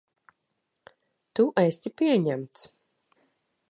[1.39, 2.69] Tu esi pieņemts.